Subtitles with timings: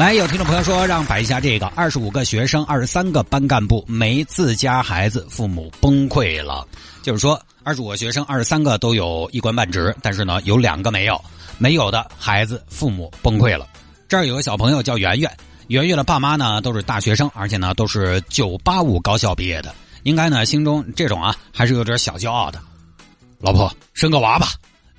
[0.00, 6.66] 来，有听众朋友说让摆一下这个：二十五个学生，二十三个班干部没自家孩子，父母崩溃了。
[7.02, 11.22] 就是说，二十五个学生，二十三个都有一官半职，但是呢，有两个没有，
[11.58, 13.68] 没有的孩子父母崩溃了。
[14.08, 15.30] 这儿有个小朋友叫圆圆，
[15.66, 22.58] 圆圆的爸妈呢都是大学生，而且呢都是九八五高校毕业的，应该呢心中这种啊还是有点小骄傲的。
[23.38, 24.48] 老婆，生个娃吧，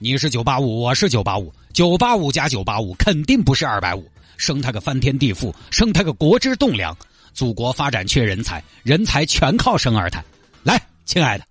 [0.03, 4.03] 你是九八五，我是九八五，九八五加九八五肯定不是二百五。
[4.35, 6.97] 生他个翻天地覆，生他个国之栋梁。
[7.35, 10.25] 祖国发展缺人才，人才全靠生二胎。
[10.63, 11.43] 来，亲爱的，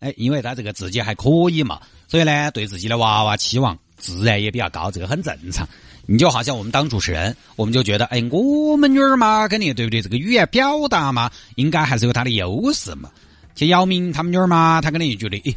[0.00, 5.68] 哎，因为他这个自己还可以嘛，所以呢，对自己的娃娃期望自然也比较高，这个很正常。
[6.06, 10.00] 你就好像我们当主持人，我们就觉得，哎，我们女儿嘛，肯定对不对？
[10.00, 13.10] 这个语言表达嘛，应该还是有她的优势嘛。
[13.54, 15.54] 像姚明他们女儿嘛，他肯定就觉得，哎，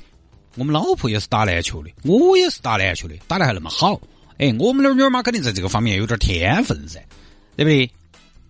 [0.57, 3.99] 我们老婆也是打篮球的，我也是打篮球的，打得还那么好。
[4.37, 6.99] 哎，我们的女儿嘛，肯定在这个方面有点天分噻，
[7.55, 7.89] 对不对？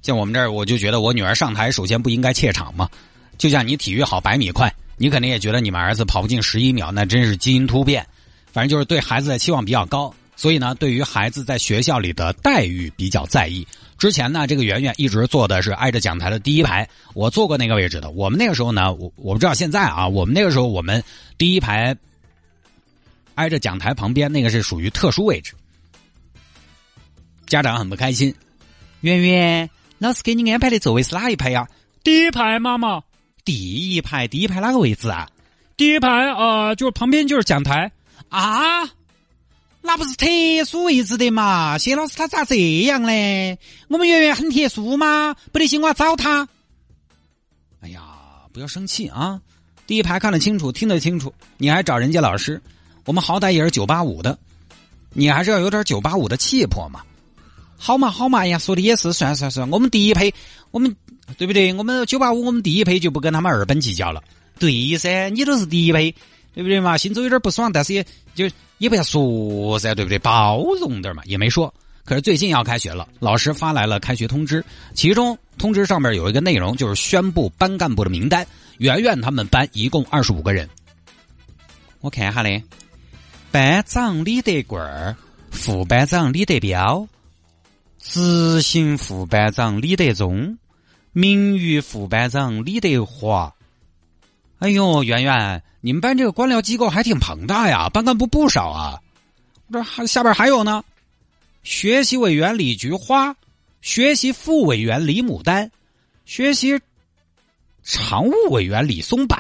[0.02, 2.90] 像我们这儿，我就觉得我女儿上台首先不应该怯场嘛。
[3.38, 8.06] 就像你体育好百米快，你肯定也觉得你们儿子跑不进十一秒，那真是基因突变。
[8.52, 13.68] 反正就是对孩子的期望比较高，所以呢，对于孩子在学校里的待遇比较在意。
[13.98, 18.12] 之前呢，这个圆圆一直坐的是挨着讲台的第一排，我坐过那个位置的。
[18.12, 21.04] 我们那个时候呢，我我不知道现在啊，我们那个时候我们
[21.40, 21.98] 第一排
[23.34, 25.54] 挨着讲台旁边那个是属于特殊位置。
[27.48, 28.36] 家长很不开心，
[29.02, 31.68] 圆圆，老师给你安排的座位是哪一排呀？
[32.04, 33.02] 第一排，妈妈。
[33.44, 35.28] 第一排，第一排哪个位置啊？
[35.78, 37.92] 第一排，呃，就是旁边就是讲台
[38.30, 38.97] 啊。
[39.82, 40.26] 那不是特
[40.66, 41.78] 殊位置的嘛？
[41.78, 43.58] 谢老师他咋这样呢？
[43.88, 45.36] 我们圆圆很特殊吗？
[45.52, 46.48] 不得行，我要找他。
[47.80, 48.02] 哎呀，
[48.52, 49.40] 不要生气啊！
[49.86, 52.62] 第一排看得清楚，听得清楚，你还找人家老师？
[53.06, 54.38] 我们好歹也是九八五的，
[55.14, 57.02] 你还是要有点九八五的气魄嘛。
[57.78, 60.34] 好嘛好嘛，哎呀，说的也是，算算算，我们第一排，
[60.72, 60.94] 我们
[61.38, 61.74] 对不对？
[61.76, 64.22] 我们九八五，我们第一排就不跟他们二本计较了。
[64.60, 66.14] 对噻，你都是第一排，
[66.58, 66.98] 对不对嘛？
[66.98, 68.04] 心中有点不爽，但是也
[68.34, 70.18] 就也不要说噻，对不对？
[70.18, 71.72] 包容点嘛，也没说。
[72.04, 78.44] 可是最近要开学了，老师发来了开学通知，其中通知上面有一个内容，就是宣布班干部的名单。
[78.80, 80.68] 圆圆他们班一共二十五个人，
[82.02, 82.64] 我看一下嘞，
[83.52, 85.16] 班长李德贵儿，
[85.52, 87.08] 副班长李德彪。
[88.00, 90.58] 执行副班长李德忠，
[91.12, 93.54] 名誉副班长李德华。
[94.60, 99.00] 哎呦，圆圆，你们班这个官僚机构还挺庞大呀，班干部不少啊。
[99.72, 100.84] 这还下边还有呢，
[101.64, 103.36] 学习委员李菊花，
[103.82, 105.70] 学习副委员李牡丹，
[106.26, 106.80] 学习
[107.84, 109.38] 常务委员李松柏，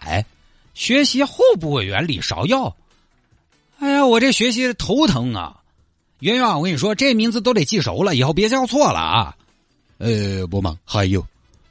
[0.73, 2.75] 学习候补委员李芍药。
[3.79, 5.61] 哎呀，我这学习头疼啊！
[6.19, 9.35] 圆圆，我跟你说，这名字都得记熟了，以后别叫错了啊。
[9.97, 11.25] 呃，不忙，还有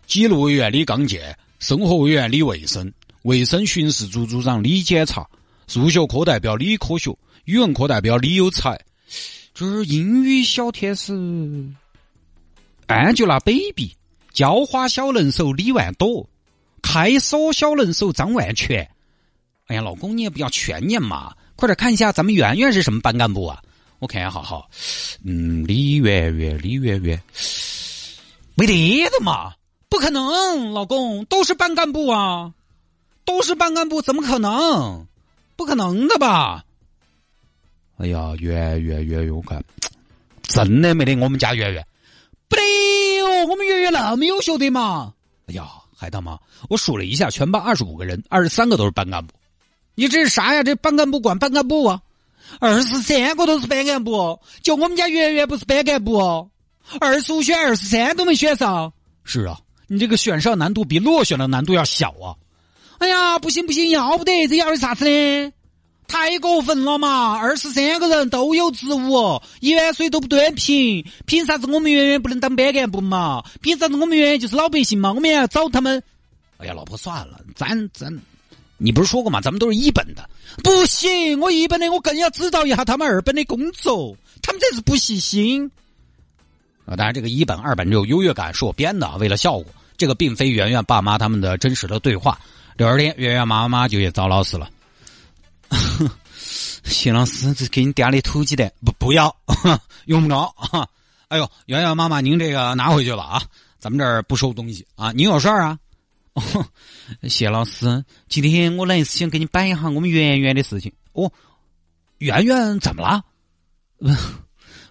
[0.07, 2.93] 纪律委员李刚健，生活委员李卫生，
[3.27, 5.29] 卫生巡视组组长李检查，
[5.67, 7.13] 数学课代表李科学，
[7.45, 8.81] 语文课代表李有才。
[9.53, 11.13] 就是英语小天使
[12.87, 13.91] Angelababy，
[14.33, 16.29] 浇花小能手李万朵，
[16.81, 18.89] 开锁小能手张万全。
[19.67, 23.61] 哎呀，老公你也不要全念嘛，快点看一下咱们圆圆是什么班干部啊？
[23.99, 24.69] 我看一下哈，
[25.25, 27.21] 嗯，李圆圆，李圆圆，
[28.55, 29.55] 没得的嘛，
[29.89, 32.53] 不可能，老公都是班干部啊，
[33.27, 35.07] 都是班干部，怎么可能？
[35.57, 36.65] 不可能的吧？
[37.99, 39.63] 哎呀，圆圆圆圆，我看
[40.43, 41.87] 真的没得我们家圆圆，
[42.47, 42.63] 不得
[43.17, 45.13] 哟，我们圆圆那么优秀的嘛？
[45.47, 45.67] 哎呀，
[45.97, 46.39] 海大妈，
[46.69, 49.35] 我数了一下，全班二十五个人，二十三个都是班干部，
[49.95, 50.63] 你这是啥呀？
[50.63, 52.03] 这班干部管班干部啊？
[52.61, 56.51] 二十三个都是班干部，就我们家圆圆不是班干部哦，
[57.01, 58.93] 二十五选二十三都没选上。
[59.25, 59.59] 是啊，
[59.89, 62.37] 你这个选上难度比落选的难度要小啊！
[62.99, 65.53] 哎呀，不行不行，要不得，这要的啥子呢？
[66.09, 67.37] 太过分了嘛！
[67.37, 73.43] 二十三个人都有职务，一碗水都不端平，凭啥子我们圆圆不能当班干部嘛？
[73.61, 75.13] 凭啥子我们圆圆就是老百姓嘛？
[75.13, 76.01] 我们也要找他们。
[76.59, 78.17] 哎呀，老婆算了，咱咱。
[78.79, 79.41] 你不是说过吗？
[79.41, 80.29] 咱们都是一本的，
[80.63, 85.71] 不行，我一本的，我更要指导一下他们二本的工作，他们这是不细心。
[86.85, 89.67] 啊，当然，这个一本二本这种优越感是我编的，为了效果。
[89.97, 92.39] 这个并非圆圆爸妈他们的真实的对话。
[92.77, 94.69] 第二天，圆圆妈妈就去找老师了。
[96.85, 99.35] 谢老师，这给你点的土鸡蛋，不不要，
[100.05, 100.55] 用不着。
[101.29, 103.43] 哎呦，圆圆妈妈，您这个拿回去吧啊，
[103.79, 105.11] 咱们这儿不收东西啊。
[105.13, 105.79] 您有事儿啊？
[107.27, 110.93] 谢老师，今天我来是想跟你摆一下我们圆圆的事情。
[111.13, 111.33] 哦，
[112.19, 113.25] 圆圆怎么了？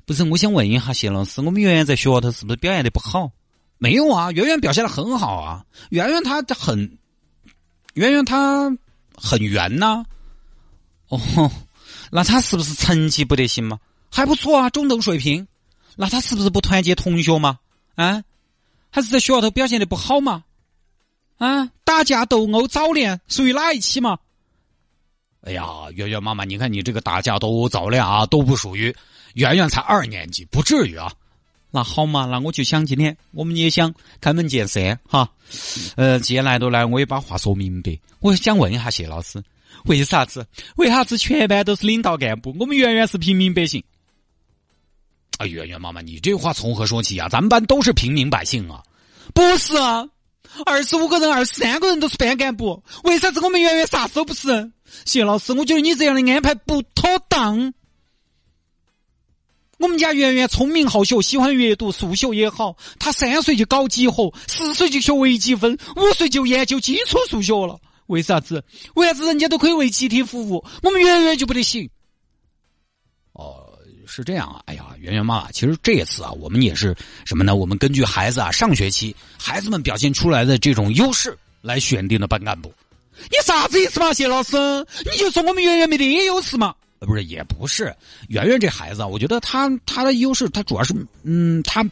[0.05, 3.31] 不是，我想问一下谢老师，我们圆圆在学校头是不是表现的不好？
[3.77, 5.63] 没有啊，圆圆表现的很好啊。
[5.91, 6.97] 圆圆她很，
[7.95, 8.71] 圆圆她
[9.15, 10.05] 很圆呐。
[11.09, 11.51] 哦，
[12.11, 13.79] 那她是不是成绩不得行吗？
[14.11, 15.45] 还不错啊，中等水平。
[15.97, 17.59] 那她是不是不团结同学嘛？
[17.95, 18.23] 啊，
[18.91, 20.43] 还是在学校头表现的不好嘛？
[21.37, 24.19] 啊，打架斗殴早恋属于哪一期嘛？
[25.41, 28.95] 哎呀，圆圆妈妈，你看你这个打架斗殴早恋啊，都不属于。
[29.35, 31.11] 圆圆才二年级，不至于啊。
[31.75, 35.29] 那好嘛，那我就想今天我们也想开门见山哈。
[35.97, 37.99] 呃，既然来都来，我也把话说明白。
[38.21, 39.43] 我想问一下谢老师，
[39.83, 40.47] 为啥子？
[40.77, 43.83] 为啥子全班都是领导干部，我们圆圆是平民百姓？
[45.37, 47.27] 啊，圆圆妈妈，你这话从何说起啊？
[47.27, 48.81] 咱们班都是平民百姓啊。
[49.33, 50.07] 不是啊，
[50.65, 54.71] 二十五个人，二十三个人都是班干部，为啥子我们圆圆啥都不是？
[55.03, 57.73] 谢老师，我觉得你这样的安排不妥当。
[59.85, 62.75] 我们家圆圆聪明好学，喜欢阅读，数学也好。
[62.97, 67.79] 她三岁就搞几何，四岁就学微积分，五岁就研究基础数学了。
[68.07, 68.63] 为啥子？
[68.95, 71.87] 为啥子人家都可以为集体服务，我们圆圆就不得行？
[73.33, 73.77] 哦，
[74.07, 74.59] 是这样啊。
[74.65, 77.55] 哎呀，圆圆妈，其实这次啊，我们也是什么呢？
[77.55, 82.73] 我们根据孩子啊上学期孩子们表现出来的这种优势来选定的班干部。
[83.29, 84.57] 你啥子意思嘛，谢老师？
[85.05, 86.73] 你就说我们圆圆没得优势嘛？
[86.99, 87.95] 不是，也不是，
[88.29, 90.93] 圆圆这孩子，我觉得他他的优势，他主要是，
[91.23, 91.85] 嗯，他，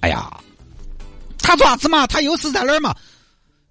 [0.00, 0.30] 哎呀，
[1.38, 2.06] 他做啥子嘛？
[2.06, 2.94] 他优势在哪儿嘛？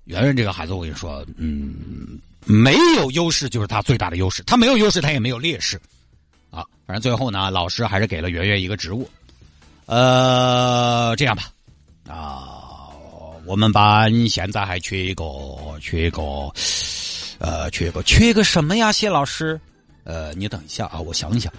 [0.05, 5.79] 圆圆这个孩子，我跟你说，嗯，没有优势就是他最大的优势，他没有优势，他也没有劣势，
[6.49, 9.07] 啊，反正最后呢，老师还是给了圆圆一个职务，
[9.85, 11.51] 呃，这样吧，
[12.07, 12.89] 啊，
[13.45, 15.23] 我们班现在还缺一个，
[15.79, 16.21] 缺一个，
[17.39, 18.91] 呃，缺一个，缺一个什么呀？
[18.91, 19.59] 谢老师。
[20.03, 21.51] 呃，你等一下啊，我想一想。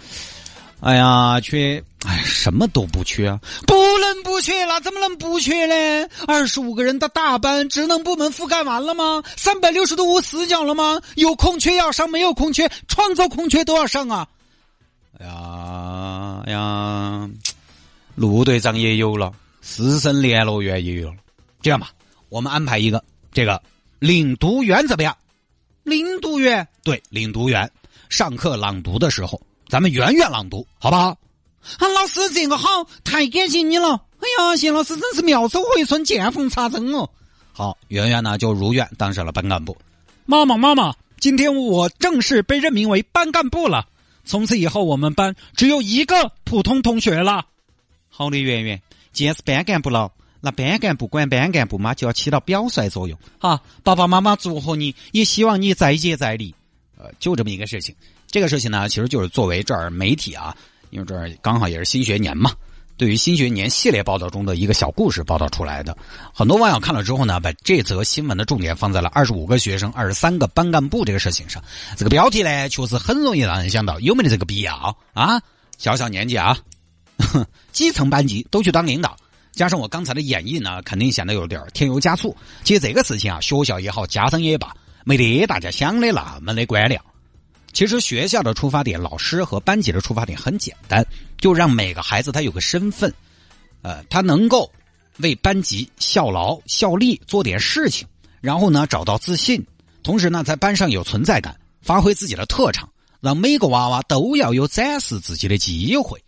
[0.81, 6.09] 哎呀，缺，哎，什么都不缺啊，不能不缺，那怎么能不缺呢？
[6.27, 9.23] 二十五个人的大班，职能部门覆盖完了吗？
[9.37, 11.01] 三百六十度无死角了吗？
[11.15, 14.29] 有空缺要上，没有空缺，创造空缺都要上啊！
[15.19, 17.31] 哎呀哎呀，
[18.15, 19.33] 陆队长也有了，
[19.63, 21.17] 师生联络员也有了。
[21.63, 21.93] 这样吧，
[22.29, 23.03] 我们安排一个
[23.33, 23.63] 这个
[24.01, 25.17] 领读员怎么样？
[25.83, 27.71] 领读员，对，领读员。
[28.09, 31.17] 上课朗读的时候，咱们圆圆朗读，好不好？
[31.79, 32.69] 啊，老师这个好，
[33.05, 34.03] 太感谢你了！
[34.21, 37.09] 哎呀，谢老师真是妙手回春，见缝插针哦。
[37.53, 39.77] 好，圆圆呢就如愿当上了班干部。
[40.27, 43.87] 妈妈，妈妈，今天我正式被任命为班干部了。
[44.25, 47.47] 从此以后，我们班只有一个普通同学了。
[48.09, 53.19] 好的，圆圆，既然是班干部了，那班干部管班干部嘛，就要起到表率作用。
[53.39, 56.55] 哈，爸爸妈妈祝贺你，也希望你再接再厉。
[57.19, 57.95] 就这么一个事情，
[58.27, 60.57] 这个事情呢，其实就是作为这儿媒体啊，
[60.91, 62.53] 因为这儿刚好也是新学年嘛，
[62.97, 65.97] 对于新学年系列报道中的一个小故事报道出来的。
[66.33, 71.63] 很多网友看了之后呢，把这则新闻的重点放在了二十五个学生、二十三个班干部这个事情上。
[71.97, 75.41] 这个标题呢，确实很容易让人想到有没得这个必要啊？
[75.77, 76.57] 小小年纪啊，
[77.73, 79.17] 基层班级都去当领导，
[79.51, 82.35] 加上我刚才的演绎呢，肯定显得有点添油加醋。
[82.63, 84.73] 其实这个事情啊，学校也好，家长也罢。
[85.05, 86.99] 没得大家想的那么的官僚。
[87.73, 91.05] 其实学校的出发点，老师和班级的出发点很简单，
[91.39, 93.13] 就让每个孩子他有个身份，
[93.83, 94.71] 呃，他能够
[95.19, 98.07] 为班级效劳效力，做点事情，
[98.41, 99.65] 然后呢找到自信，
[100.05, 102.89] 同时呢在班上有存在感，发挥自己的特长，
[103.21, 106.23] 让每个娃娃都要有展示自己的机会。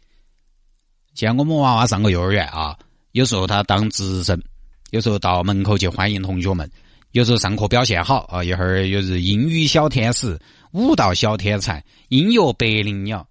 [1.15, 2.77] 像我们娃娃上个幼儿园啊，
[3.13, 4.43] 有时候他当值日生，
[4.91, 6.69] 有时候到门口去欢迎同学们。
[7.17, 10.39] 有时候上课表现好啊，一会儿又是英语小天使、
[10.73, 13.27] 舞蹈小天才、音乐百灵鸟、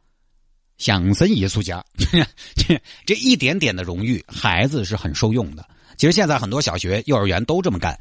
[0.80, 1.86] 相声艺术家，
[3.06, 5.63] 这一点点的荣誉，孩子是很受用的。
[5.98, 7.96] 其实现在很多小学、幼儿园都这么干，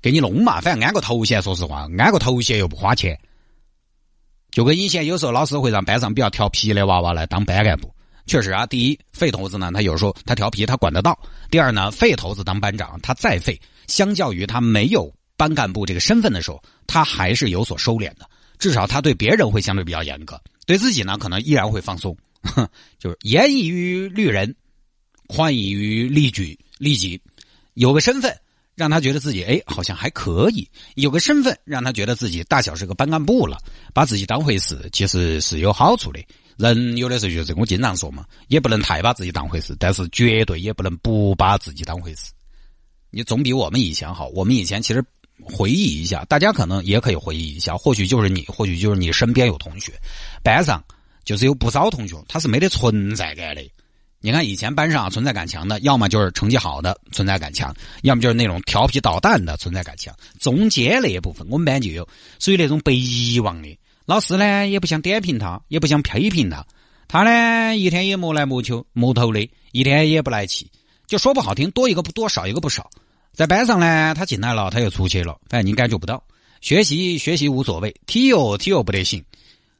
[0.00, 3.18] 给你弄嘛，反正安个头衔，说实话，安个头衔又不花钱。
[4.52, 7.92] 就跟以前有时候老师会让班上比较调皮的娃娃来当班干部，
[8.26, 11.12] 确实啊，第一，废头子呢，他有时候他调皮，他管得到；
[11.50, 13.60] 第二呢，废头子当班长，他再废。
[13.92, 18.26] 相较于他没有班干部这个身份的时候，他还是有所收敛的。
[18.58, 22.16] 至少他对别人会相对比较严格，对自己呢可能依然会放松。
[22.98, 24.56] 就是严以于律人，
[25.26, 26.58] 宽以于律己。
[26.78, 27.20] 律己
[27.74, 28.34] 有个身份，
[28.74, 33.58] 让他觉得自己哎好像还可以，有个身份让他觉得自己大小是个班干部了，
[33.92, 36.20] 把自己当回事，其实是有好处的。
[36.56, 42.30] 人有的时候就是我经常说嘛，也不能太把自己当回事，但是绝对也不能不把自己当回事。
[43.12, 44.26] 你总比我们以前好。
[44.28, 45.04] 我们以前其实
[45.44, 49.92] 回忆一下，大家可能也可以回忆一下，或许就是你，或许就是你身边有同学，
[50.42, 50.82] 班上
[51.24, 53.62] 就是有不少同学他是没得存在感的。
[54.24, 60.14] 你看以前班上存在感强的，要么就是成绩好的存在感强，要么就是那种调皮捣蛋的存在感强。
[60.38, 63.78] 中间那一部分，我们班就有属于那种被遗忘的。
[64.06, 66.64] 老师呢也不想点评他，也不想批评他，
[67.08, 70.70] 他呢一天也莫来莫求莫头的，一天也不来气，
[71.06, 72.88] 就说不好听，多一个不多，少一个不少。
[73.32, 76.22] 在班上呢，他进来了，他又出去了，反正你感觉不到。
[76.60, 79.24] 学习学习无所谓，体育体育不得行，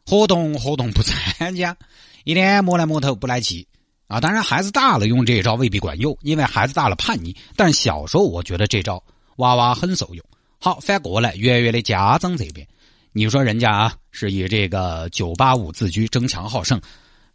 [0.07, 1.77] 活动活动不参加，
[2.25, 3.67] 一天摸来摸头不来气
[4.09, 4.21] 啊！
[4.21, 7.37] 当然，孩子大了用这一招未必管用，因为孩子大了叛逆。
[7.55, 9.03] 但小时候我觉得这招
[9.37, 10.25] 娃娃很受用。
[10.59, 12.67] 好，反过来，圆圆的家长这边，
[13.13, 16.81] 你说人家啊是以这个九八五自居，争强好胜。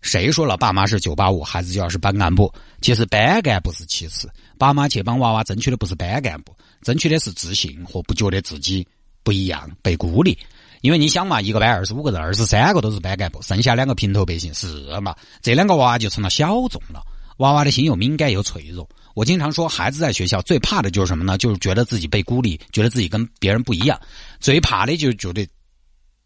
[0.02, 2.54] 谁说了爸妈是九八五，孩子就要是班干部？
[2.82, 8.88] 其实班干部是其次，爸妈去帮娃娃争取的不是班干部，争取的是自信和不觉得自己
[9.24, 10.38] 不一样、被孤立。
[10.82, 15.16] 因为你想嘛，一个班二十五个人，二十三个都是班干部，剩下两个平头百姓是嘛？
[15.42, 17.02] 这两个娃娃就成了小众了。
[17.38, 18.88] 娃娃的心又敏感又脆弱。
[19.16, 21.38] 我经常说，孩子在学校最怕的就是什么呢？
[21.38, 24.00] 就是觉得自己被孤立，觉得自己跟别人不一样。
[24.40, 25.48] 最怕的就是觉得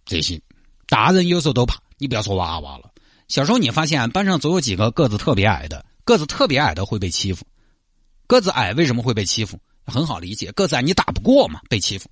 [0.06, 0.40] 这些。
[0.88, 2.91] 大人有时候都怕，你不要说娃娃了。
[3.32, 7.46] 小时候你发现班上总有几个个子特别矮的，个子特别矮的会被欺负。
[8.28, 9.58] 个子矮为什么会被欺负？
[9.86, 12.10] 很好理解，个子矮你打不过嘛，被欺负。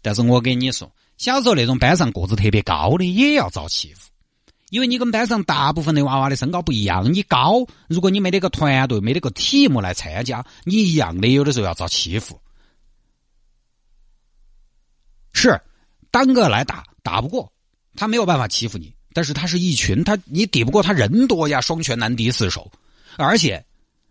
[0.00, 4.08] 但是我跟你说，小时候那种班上个子特别高的也要遭欺负，
[4.70, 12.40] 因为你跟班上大部分的娃娃的身高不一样，你高，如果你没得个团队，没得个题目来参加，你一样的有的时候要遭欺负。
[15.34, 15.60] 是，
[16.10, 17.52] 单个来打打不过，
[17.94, 18.94] 他没有办法欺负你。
[19.14, 22.70] 但是他是一群，他你抵不过他人多呀，双拳难敌四手，
[23.16, 23.64] 而且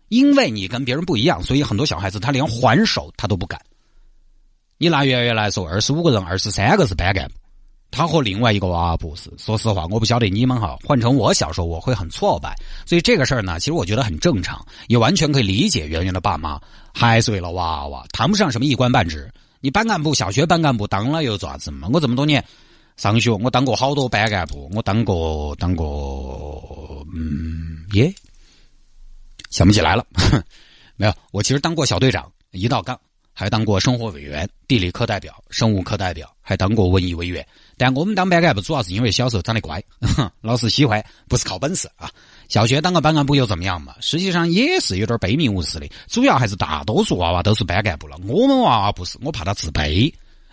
[0.08, 3.60] 因为你跟别人不一样，所以很多小孩子他连还手他都不敢。
[4.78, 7.34] 你拿圆圆来说，二十五个人，二十三个是班干部，
[7.90, 9.30] 他和另外一个娃娃不是。
[9.38, 12.56] 说实话，我不晓得你们哈，换成我小时候，我会很挫败。
[12.84, 16.60] 所以这个事儿呢，其实我觉得很正常，也完全可以理解圆圆的爸妈
[16.92, 19.30] 还是为了娃娃，谈不上什么一官半职。
[19.60, 21.88] 你班干部，小学班干部当了又咋子嘛？
[21.92, 22.44] 我这么多年。
[22.96, 28.12] 上学，我当过好多班干部，我当过当过，嗯，耶，
[29.50, 30.06] 想不起来了，
[30.96, 31.14] 没有。
[31.32, 32.98] 我其实当过小队长，一道杠，
[33.32, 37.44] 还当过生活委员、地理课代表、生物课代表，还当过文艺委员。
[37.76, 39.82] 但我们当班干部主要是因为小时候长得乖，
[40.40, 42.08] 老师喜欢，不是靠本事啊。
[42.48, 43.96] 小学当个班干部又怎么样嘛？
[44.00, 45.88] 实际上也是有点卑鄙无耻的。
[46.06, 50.12] 主要还是大多数娃娃都是班干部了，我们娃娃不是，我怕他自卑。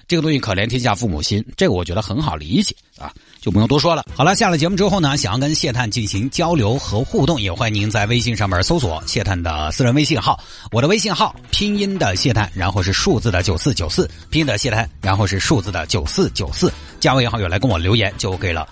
[0.10, 4.04] 这个东西可怜天下父母心，这个我觉得很好理解啊，就不用多说了。
[4.16, 18.68] 好了，下了节目之后呢，想要跟谢探进行交流和互动，也欢迎您在微信上面搜索谢探的私人微信号，我的微信号拼音的谢探，然后是数字的九四九四，拼音的谢探，然后是数字的九四九四，加为好友来跟我留言就 OK 了。